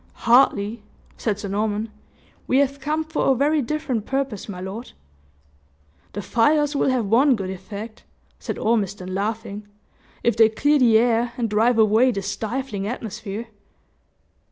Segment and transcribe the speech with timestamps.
[0.25, 0.81] "Hardly,"
[1.15, 1.91] said Sir Norman;
[2.47, 4.93] "we have come for a very different purpose, my lord."
[6.13, 8.03] "The fires will have one good effect,"
[8.39, 9.67] said Ormiston laughing;
[10.23, 13.45] "if they clear the air and drive away this stifling atmosphere."